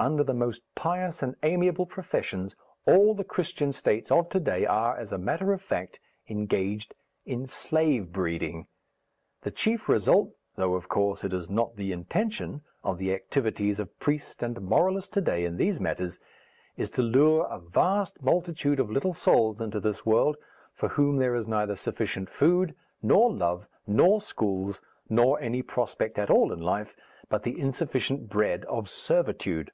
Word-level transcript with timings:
Under 0.00 0.22
the 0.22 0.32
most 0.32 0.62
pious 0.76 1.24
and 1.24 1.34
amiable 1.42 1.84
professions, 1.84 2.54
all 2.86 3.14
the 3.14 3.24
Christian 3.24 3.72
states 3.72 4.12
of 4.12 4.28
to 4.28 4.38
day 4.38 4.64
are, 4.64 4.96
as 4.96 5.10
a 5.10 5.18
matter 5.18 5.52
of 5.52 5.60
fact, 5.60 5.98
engaged 6.28 6.94
in 7.26 7.48
slave 7.48 8.12
breeding. 8.12 8.68
The 9.42 9.50
chief 9.50 9.88
result, 9.88 10.30
though 10.54 10.74
of 10.74 10.88
course 10.88 11.24
it 11.24 11.32
is 11.32 11.50
not 11.50 11.74
the 11.74 11.90
intention, 11.90 12.62
of 12.84 12.98
the 12.98 13.12
activities 13.12 13.80
of 13.80 13.98
priest 13.98 14.40
and 14.40 14.60
moralist 14.60 15.14
to 15.14 15.20
day 15.20 15.44
in 15.44 15.56
these 15.56 15.80
matters, 15.80 16.20
is 16.76 16.90
to 16.90 17.02
lure 17.02 17.46
a 17.50 17.58
vast 17.58 18.22
multitude 18.22 18.78
of 18.78 18.92
little 18.92 19.14
souls 19.14 19.60
into 19.60 19.80
this 19.80 20.06
world, 20.06 20.36
for 20.72 20.90
whom 20.90 21.16
there 21.16 21.34
is 21.34 21.48
neither 21.48 21.74
sufficient 21.74 22.30
food, 22.30 22.76
nor 23.02 23.32
love, 23.34 23.66
nor 23.84 24.20
schools, 24.20 24.80
nor 25.10 25.40
any 25.40 25.60
prospect 25.60 26.20
at 26.20 26.30
all 26.30 26.52
in 26.52 26.60
life 26.60 26.94
but 27.28 27.42
the 27.42 27.58
insufficient 27.58 28.28
bread 28.30 28.64
of 28.66 28.88
servitude. 28.88 29.72